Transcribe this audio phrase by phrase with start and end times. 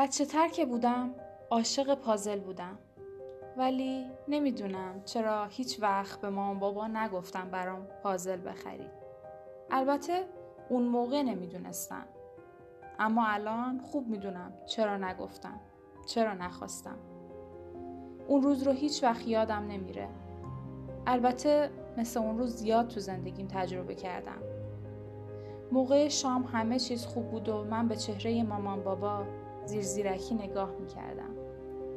[0.00, 1.10] بچه تر که بودم
[1.50, 2.78] عاشق پازل بودم.
[3.56, 8.90] ولی نمی‌دونم چرا هیچ وقت به مامان بابا نگفتم برام پازل بخرید
[9.70, 10.24] البته
[10.68, 12.04] اون موقع نمی‌دونستم.
[12.98, 15.60] اما الان خوب می‌دونم چرا نگفتم
[16.06, 16.98] چرا نخواستم.
[18.28, 20.08] اون روز رو هیچ وقت یادم نمیره.
[21.06, 24.42] البته مثل اون روز زیاد تو زندگیم تجربه کردم.
[25.72, 29.22] موقع شام همه چیز خوب بود و من به چهره مامان بابا
[29.70, 31.34] زیر زیرکی نگاه می‌کردم.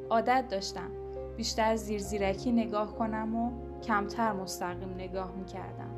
[0.09, 0.91] عادت داشتم
[1.37, 5.89] بیشتر زیر زیرکی نگاه کنم و کمتر مستقیم نگاه می‌کردم.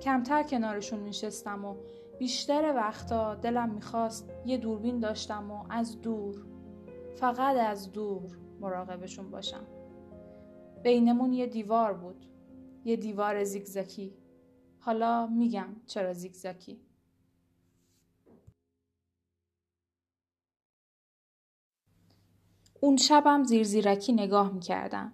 [0.00, 1.74] کمتر کنارشون میشستم و
[2.18, 6.44] بیشتر وقتا دلم می‌خواست یه دوربین داشتم و از دور
[7.16, 8.30] فقط از دور
[8.60, 9.66] مراقبشون باشم.
[10.82, 12.26] بینمون یه دیوار بود
[12.84, 14.14] یه دیوار زیگزاکی
[14.78, 16.80] حالا میگم چرا زیگزاکی
[22.84, 25.12] اون شبم زیر زیرکی نگاه می‌کردم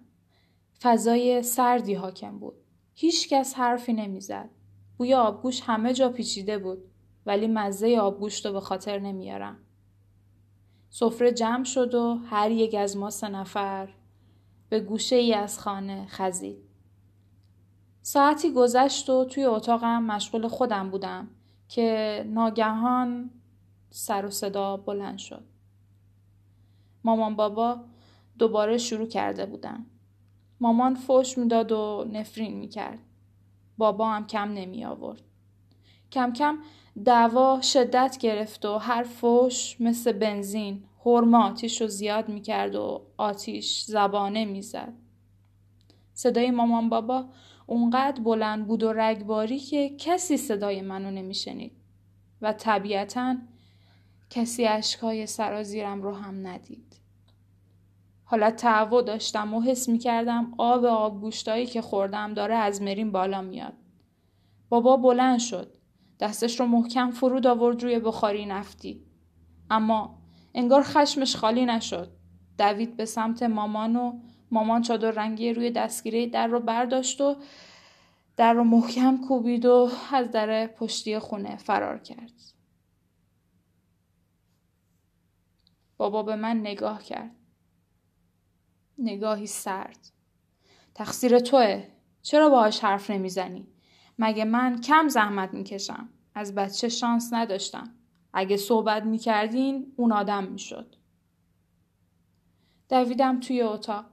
[0.81, 2.53] فضای سردی حاکم بود
[2.93, 4.49] هیچ کس حرفی نمی‌زد
[4.97, 6.83] بوی آبگوش همه جا پیچیده بود
[7.25, 9.57] ولی مزه آبگوشت رو به خاطر نمیارم
[10.89, 13.89] سفره جمع شد و هر یک از ما سه نفر
[14.69, 16.57] به گوشه ای از خانه خزید.
[18.01, 21.27] ساعتی گذشت و توی اتاقم مشغول خودم بودم
[21.67, 23.29] که ناگهان
[23.89, 25.43] سر و صدا بلند شد.
[27.03, 27.79] مامان بابا
[28.39, 29.85] دوباره شروع کرده بودن.
[30.59, 32.99] مامان فوش می‌داد و نفرین می‌کرد.
[33.77, 35.21] بابا هم کم نمی آورد.
[36.11, 36.57] کم کم
[37.05, 43.83] دعوا شدت گرفت و هر فوش مثل بنزین هرما آتیش رو زیاد می‌کرد و آتیش
[43.83, 44.93] زبانه می‌زد.
[46.13, 47.25] صدای مامان بابا
[47.67, 51.71] اونقدر بلند بود و رگباری که کسی صدای منو نمیشنید
[52.41, 53.35] و طبیعتا
[54.31, 56.95] کسی اشکای سرازیرم رو هم ندید.
[58.23, 63.41] حالا تعو داشتم و حس می‌کردم آب آب گوشتایی که خوردم داره از مرین بالا
[63.41, 63.73] میاد.
[64.69, 65.73] بابا بلند شد.
[66.19, 69.05] دستش رو محکم فرود آورد روی بخاری نفتی.
[69.69, 70.17] اما
[70.53, 72.11] انگار خشمش خالی نشد.
[72.57, 74.19] دوید به سمت مامان و
[74.51, 77.35] مامان چادر رنگی روی دستگیره در رو برداشت و
[78.37, 82.60] در رو محکم کوبید و از در پشتی خونه فرار کرد.
[86.01, 87.35] بابا به من نگاه کرد.
[88.97, 90.11] نگاهی سرد.
[90.95, 91.87] تقصیر توه.
[92.21, 93.67] چرا باهاش حرف نمی‌زنی؟
[94.19, 97.95] مگه من کم زحمت می‌کشم؟ از بچه شانس نداشتم.
[98.33, 100.95] اگه صحبت می‌کردین اون آدم می‌شد.
[102.89, 104.05] دویدم توی اتاق.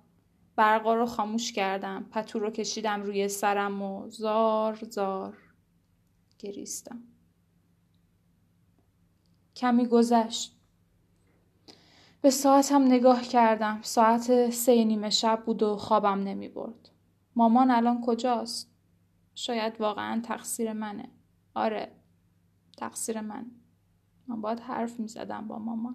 [0.56, 2.08] برقا رو خاموش کردم.
[2.10, 5.38] پتو رو کشیدم روی سرم و زار زار
[6.38, 7.02] گریستم.
[9.56, 10.57] کمی گذشت.
[12.20, 13.78] به ساعتم نگاه کردم.
[13.82, 16.90] ساعت سه نیمه شب بود و خوابم نمی برد.
[17.36, 18.70] مامان الان کجاست؟
[19.34, 21.08] شاید واقعا تقصیر منه.
[21.54, 21.92] آره
[22.76, 23.46] تقصیر من.
[24.26, 25.94] من باید حرف می زدم با مامان.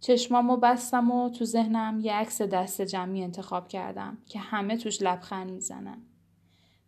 [0.00, 5.50] چشمامو بستم و تو ذهنم یه عکس دست جمعی انتخاب کردم که همه توش لبخند
[5.50, 6.02] می‌زنن.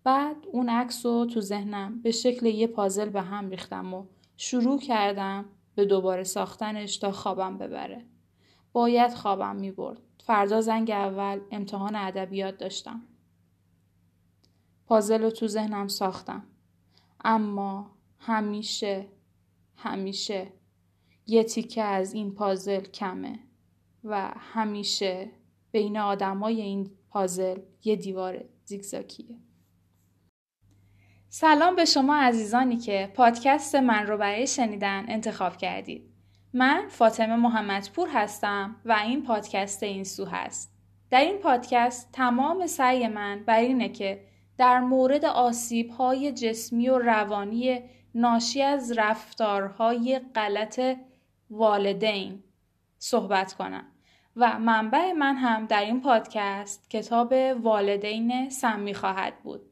[0.05, 4.07] بعد اون عکس رو تو ذهنم به شکل یه پازل به هم ریختم و
[4.37, 5.45] شروع کردم
[5.75, 8.05] به دوباره ساختنش تا خوابم ببره.
[8.73, 10.01] باید خوابم می برد.
[10.25, 13.03] فردا زنگ اول امتحان ادبیات داشتم.
[14.87, 16.47] پازل رو تو ذهنم ساختم.
[17.25, 19.09] اما همیشه
[19.77, 20.53] همیشه
[21.27, 23.39] یه تیکه از این پازل کمه
[24.05, 25.31] و همیشه
[25.73, 29.39] بین آدمای این پازل یه دیوار زیگزاکیه.
[31.35, 36.11] سلام به شما عزیزانی که پادکست من رو برای شنیدن انتخاب کردید.
[36.53, 40.73] من فاطمه محمدپور هستم و این پادکست این سو هست.
[41.11, 44.25] در این پادکست تمام سعی من بر اینه که
[44.59, 47.81] در مورد آسیب های جسمی و روانی
[48.15, 50.81] ناشی از رفتارهای غلط
[51.51, 52.43] والدین
[52.99, 53.85] صحبت کنم
[54.37, 59.72] و منبع من هم در این پادکست کتاب والدین سمی خواهد بود.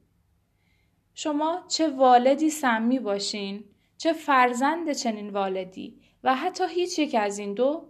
[1.15, 3.65] شما چه والدی سمی باشین
[3.99, 7.89] چه فرزند چنین والدی و حتی هیچ یک از این دو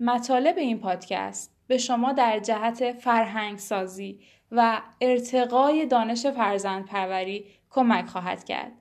[0.00, 4.20] مطالب این پادکست به شما در جهت فرهنگ سازی
[4.50, 8.72] و ارتقای دانش فرزند پروری کمک خواهد کرد.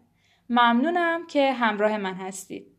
[0.50, 2.73] ممنونم که همراه من هستید.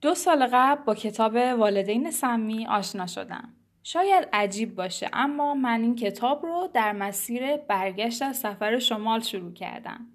[0.00, 3.48] دو سال قبل با کتاب والدین سمی آشنا شدم.
[3.82, 9.52] شاید عجیب باشه اما من این کتاب رو در مسیر برگشت از سفر شمال شروع
[9.52, 10.06] کردم.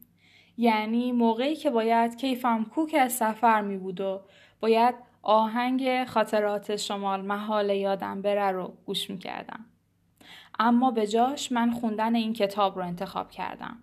[0.58, 4.22] یعنی موقعی که باید کیفم کوک از سفر می بود و
[4.60, 9.66] باید آهنگ خاطرات شمال محال یادم بره رو گوش می کردم.
[10.60, 13.78] اما به جاش من خوندن این کتاب رو انتخاب کردم.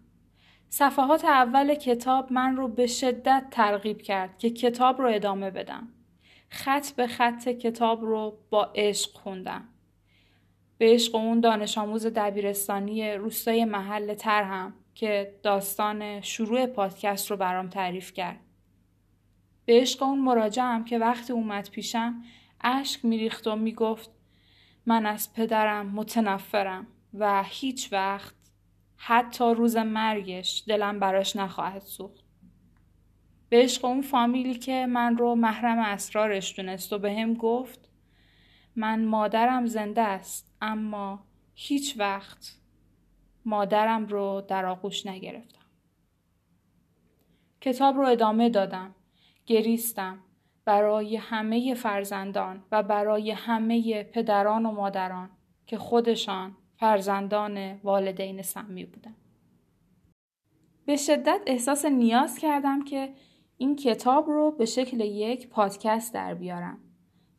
[0.74, 5.88] صفحات اول کتاب من رو به شدت ترغیب کرد که کتاب رو ادامه بدم.
[6.48, 9.69] خط به خط کتاب رو با عشق خوندم.
[10.78, 17.68] به عشق اون دانش آموز دبیرستانی روستای محل ترهم که داستان شروع پادکست رو برام
[17.68, 18.40] تعریف کرد.
[19.64, 22.22] به عشق اون مراجعم که وقتی اومد پیشم
[22.60, 24.10] اشک میریخت و می‌گفت
[24.86, 28.41] من از پدرم متنفرم و هیچ وقت
[29.04, 32.25] حتی روز مرگش دلم براش نخواهد سوخت.
[33.49, 37.88] به عشق اون فامیلی که من رو محرم اسرارش دونست و به هم گفت
[38.76, 42.56] من مادرم زنده است اما هیچ وقت
[43.44, 45.66] مادرم رو در آغوش نگرفتم.
[47.60, 48.94] کتاب رو ادامه دادم.
[49.46, 50.19] گریستم
[50.64, 55.31] برای همه فرزندان و برای همه پدران و مادران
[55.66, 59.14] که خودشان فرزندان والدین سمی بودن.
[60.87, 63.14] به شدت احساس نیاز کردم که
[63.56, 66.79] این کتاب رو به شکل یک پادکست در بیارم.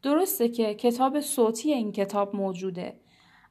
[0.01, 2.99] درسته که کتاب صوتی این کتاب موجوده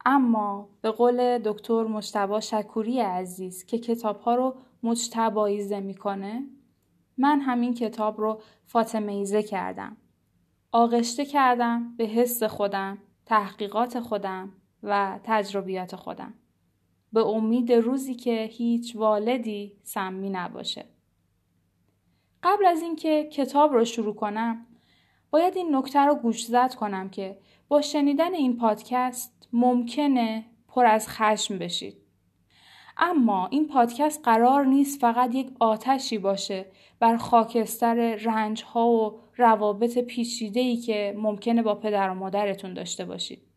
[0.06, 6.42] اما به قول دکتر مجتبا شکوری عزیز که کتاب ها رو مجتباییزه می‌کنه
[7.18, 9.96] من همین کتاب رو فاطمیزه کردم.
[10.72, 16.34] آغشته کردم به حس خودم، تحقیقات خودم و تجربیات خودم.
[17.12, 20.84] به امید روزی که هیچ والدی سمی نباشه.
[22.42, 24.66] قبل از اینکه کتاب رو شروع کنم
[25.30, 27.38] باید این نکته رو گوش زد کنم که
[27.68, 31.96] با شنیدن این پادکست ممکنه پر از خشم بشید.
[32.96, 36.66] اما این پادکست قرار نیست فقط یک آتشی باشه
[37.00, 43.04] بر خاکستر رنج ها و روابط پیچیده ای که ممکنه با پدر و مادرتون داشته
[43.04, 43.51] باشید.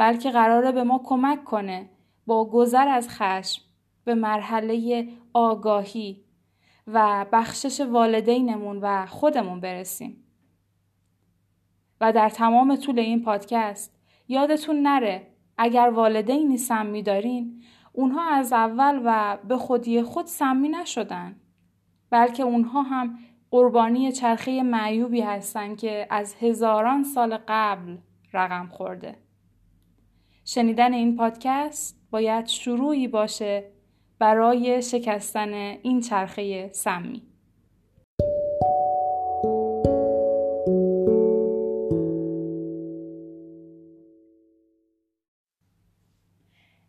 [0.00, 1.90] بلکه قراره به ما کمک کنه
[2.26, 3.62] با گذر از خشم
[4.04, 6.24] به مرحله آگاهی
[6.86, 10.24] و بخشش والدینمون و خودمون برسیم.
[12.00, 13.96] و در تمام طول این پادکست
[14.28, 15.26] یادتون نره
[15.58, 17.62] اگر والدینی سمی دارین
[17.92, 21.36] اونها از اول و به خودی خود سمی نشدن
[22.10, 23.18] بلکه اونها هم
[23.50, 27.96] قربانی چرخه معیوبی هستند که از هزاران سال قبل
[28.32, 29.29] رقم خورده.
[30.54, 33.64] شنیدن این پادکست باید شروعی باشه
[34.18, 35.52] برای شکستن
[35.82, 37.22] این چرخه سمی.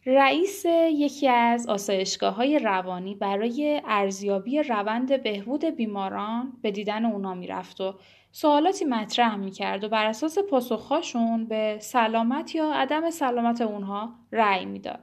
[0.06, 7.82] رئیس یکی از آسایشگاه های روانی برای ارزیابی روند بهبود بیماران به دیدن اونا می‌رفت
[7.82, 7.96] و
[8.32, 15.00] سوالاتی مطرح می‌کرد و بر اساس پاسخهاشون به سلامت یا عدم سلامت اونها رأی می‌داد.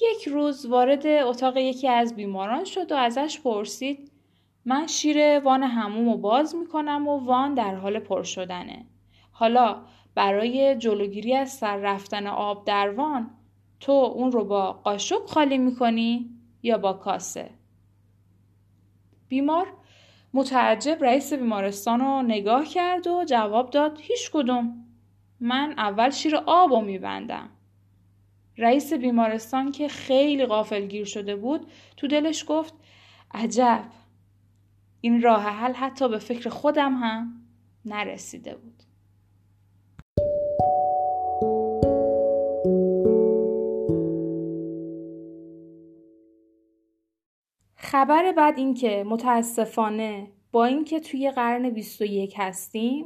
[0.00, 4.12] یک روز وارد اتاق یکی از بیماران شد و ازش پرسید
[4.64, 8.86] من شیر وان هموم رو باز می‌کنم و وان در حال پر شدنه.
[9.30, 9.82] حالا
[10.14, 13.30] برای جلوگیری از سر رفتن آب در وان
[13.80, 16.30] تو اون رو با قاشق خالی می‌کنی
[16.62, 17.50] یا با کاسه
[19.28, 19.66] بیمار
[20.34, 24.84] متعجب رئیس بیمارستان رو نگاه کرد و جواب داد هیچ کدوم.
[25.40, 27.50] من اول شیر آب رو میبندم.
[28.58, 32.74] رئیس بیمارستان که خیلی غافلگیر شده بود تو دلش گفت
[33.34, 33.84] عجب.
[35.00, 37.42] این راه حل حتی به فکر خودم هم
[37.84, 38.82] نرسیده بود.
[47.92, 53.04] خبر بعد این که متاسفانه با اینکه توی قرن 21 هستیم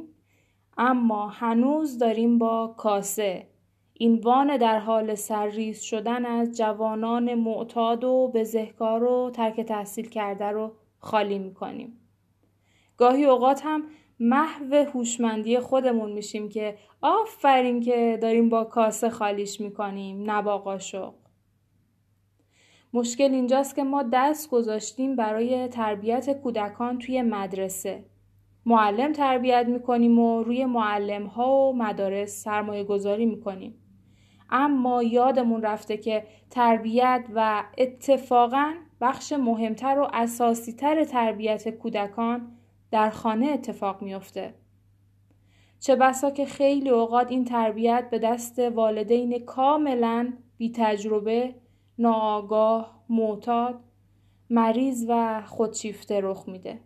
[0.77, 3.47] اما هنوز داریم با کاسه
[3.93, 10.45] این وان در حال سرریز شدن از جوانان معتاد و بزهکار و ترک تحصیل کرده
[10.45, 11.99] رو خالی می‌کنیم.
[12.97, 13.83] گاهی اوقات هم
[14.19, 21.13] محو هوشمندی خودمون میشیم که آفرین که داریم با کاسه خالیش می‌کنیم نه با قاشق.
[22.97, 28.05] مشکل اینجاست که ما دست گذاشتیم برای تربیت کودکان توی مدرسه.
[28.65, 33.75] معلم تربیت می‌کنیم و روی معلم ها و مدارس سرمایه گذاری می‌کنیم.
[34.49, 42.51] اما یادمون رفته که تربیت و اتفاقا بخش مهمتر و اساسیتر تربیت کودکان
[42.91, 44.53] در خانه اتفاق میافته.
[45.79, 51.55] چه بسا که خیلی اوقات این تربیت به دست والدین کاملا بی تجربه،
[51.99, 53.79] ناآگاه، معتاد،
[54.49, 56.79] مریض و خودشیفته رخ میده.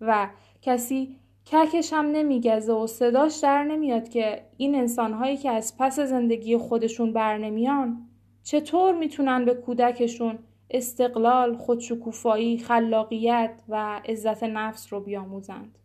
[0.00, 0.28] و
[0.62, 6.56] کسی ککش هم نمیگزه و صداش در نمیاد که این انسانهایی که از پس زندگی
[6.56, 8.08] خودشون بر نمیان
[8.42, 10.38] چطور می‌تونن به کودکشون
[10.70, 15.78] استقلال، خودشکوفایی، خلاقیت و عزت نفس رو بیاموزند.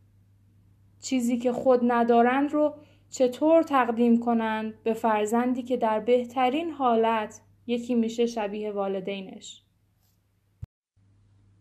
[1.02, 2.74] چیزی که خود ندارند رو
[3.10, 9.62] چطور تقدیم کنند به فرزندی که در بهترین حالت یکی میشه شبیه والدینش.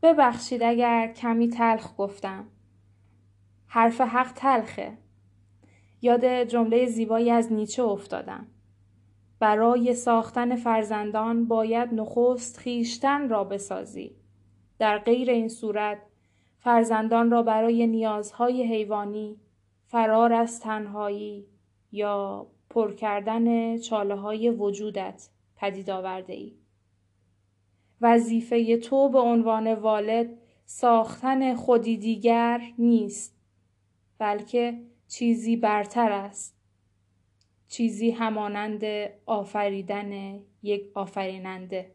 [0.03, 2.47] ببخشید اگر کمی تلخ گفتم.
[3.67, 4.99] حرف حق تلخه.
[6.03, 8.47] یاد جمله زیبایی از نیچه افتادم.
[9.39, 14.17] برای ساختن فرزندان باید نخست خیشتن را بسازی.
[14.79, 15.99] در غیر این صورت
[16.59, 19.37] فرزندان را برای نیازهای حیوانی،
[19.87, 21.47] فرار از تنهایی
[21.93, 25.29] یا پر کردن چاله های وجودت
[25.65, 26.53] پدید آورده ای.
[28.01, 33.37] وظیفه تو به عنوان والد ساختن خودی دیگر نیست
[34.19, 36.57] بلکه چیزی برتر است
[37.69, 38.85] چیزی همانند
[39.27, 41.95] آفریدن یک آفریننده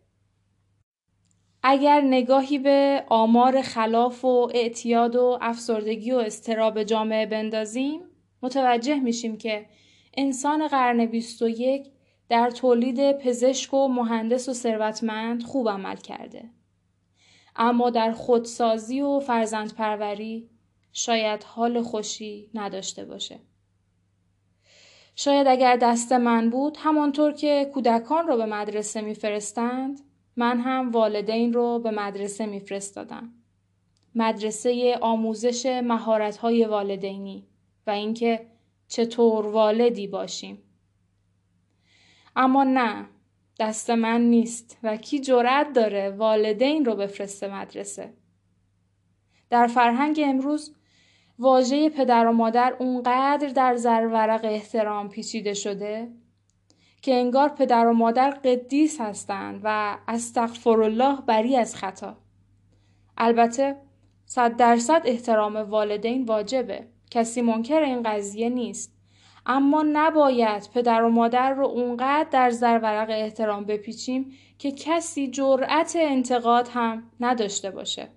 [1.64, 8.02] اگر نگاهی به آمار خلاف و اعتیاد و افسردگی و استراب جامعه بندازیم
[8.42, 9.66] متوجه میشیم که
[10.14, 11.92] انسان قرن 21
[12.30, 16.50] در تولید پزشک و مهندس و ثروتمند خوب عمل کرده.
[17.56, 20.50] اما در خودسازی و فرزندپروری
[20.94, 23.40] شاید حال خوشی نداشته باشه.
[25.16, 30.02] شاید اگر دست من بود همانطور که کودکان رو به مدرسه میفرستند
[30.36, 33.34] من هم والدین رو به مدرسه میفرستادم.
[34.16, 37.48] مدرسه آموزش مهارت‌های والدینی
[37.88, 38.46] و اینکه
[38.88, 40.64] چطور والدی باشیم.
[42.42, 43.06] اما نه
[43.60, 48.14] دست من نیست و کی جرأت داره والدین رو بفرسته مدرسه؟
[49.50, 50.76] در فرهنگ امروز
[51.40, 56.08] واژه پدر و مادر اونقدر در زرورق احترام پیچیده شده
[57.02, 62.18] که انگار پدر و مادر قدیس هستند و استغفر الله بری از خطا.
[63.18, 63.76] البته
[64.26, 66.88] صد درصد احترام والدین واجبه.
[67.12, 68.99] کسی منکر این قضیه نیست.
[69.52, 76.70] اما نباید پدر و مادر رو اونقدر در زرورق احترام بپیچیم که کسی جرأت انتقاد
[76.74, 78.08] هم نداشته باشه.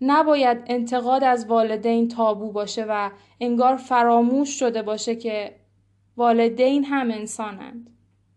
[0.00, 3.10] نباید انتقاد از والدین تابو باشه و
[3.40, 5.56] انگار فراموش شده باشه که
[6.16, 7.90] والدین هم انسانند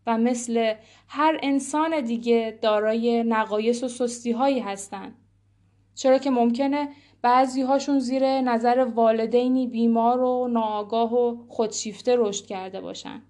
[0.07, 0.73] و مثل
[1.07, 5.15] هر انسان دیگه دارای نقایص و سستی هایی هستند.
[5.95, 6.89] چرا که ممکنه
[7.21, 13.21] بعضی هاشون زیر نظر والدینی بیمار و ناآگاه و خودشیفته رشد کرده باشن.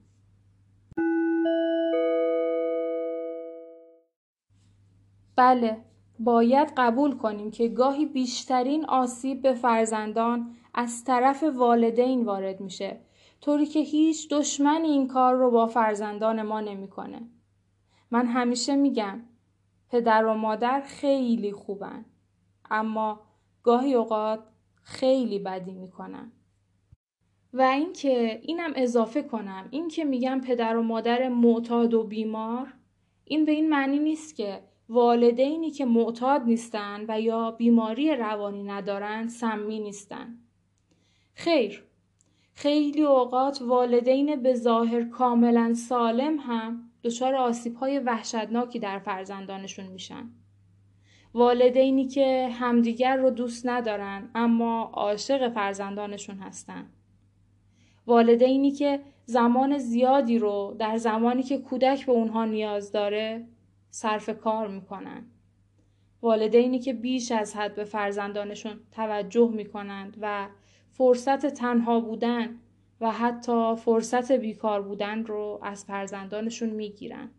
[5.35, 5.77] بله،
[6.19, 12.99] باید قبول کنیم که گاهی بیشترین آسیب به فرزندان از طرف والدین وارد میشه
[13.41, 17.21] طوری که هیچ دشمن این کار رو با فرزندان ما نمی‌کنه.
[18.11, 19.21] من همیشه میگم
[19.89, 22.05] پدر و مادر خیلی خوبن
[22.69, 23.19] اما
[23.63, 24.39] گاهی اوقات
[24.83, 26.31] خیلی بدی می‌کنن
[27.53, 32.73] و اینکه اینم اضافه کنم این که میگم پدر و مادر معتاد و بیمار
[33.25, 39.27] این به این معنی نیست که والدینی که معتاد نیستن و یا بیماری روانی ندارن
[39.27, 40.37] سمی نیستن.
[41.33, 41.83] خیر
[42.53, 50.29] خیلی اوقات والدین به ظاهر کاملا سالم هم دچار آسیب های وحشتناکی در فرزندانشون میشن.
[51.33, 56.85] والدینی که همدیگر رو دوست ندارن اما عاشق فرزندانشون هستن.
[58.07, 63.47] والدینی که زمان زیادی رو در زمانی که کودک به اونها نیاز داره
[63.89, 65.25] صرف کار می‌کنن.
[66.21, 70.47] والدینی که بیش از حد به فرزندانشون توجه می‌کنند و
[70.91, 72.59] فرصت تنها بودن
[73.01, 77.29] و حتی فرصت بیکار بودن رو از فرزندانشون می‌گیرن.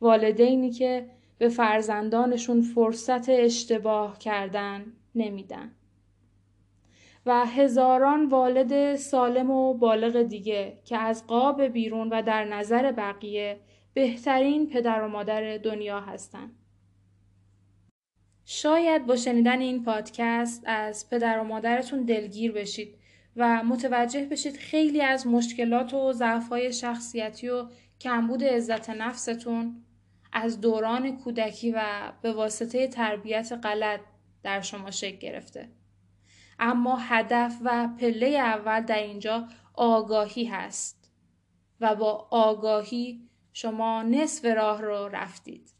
[0.00, 5.70] والدینی که به فرزندانشون فرصت اشتباه کردن نمیدن.
[7.26, 13.60] و هزاران والد سالم و بالغ دیگه که از قاب بیرون و در نظر بقیه
[13.94, 16.50] بهترین پدر و مادر دنیا هستن.
[18.44, 22.94] شاید با شنیدن این پادکست از پدر و مادرتون دلگیر بشید
[23.36, 27.66] و متوجه بشید خیلی از مشکلات و ضعف‌های شخصیتی و
[28.00, 29.84] کمبود عزت نفستون
[30.34, 34.00] از دوران کودکی و به واسطه تربیت غلط
[34.42, 35.68] در شما شکل گرفته.
[36.58, 41.10] اما هدف و پله اول در اینجا آگاهی هست
[41.80, 45.70] و با آگاهی شما نصف راه رو رفتید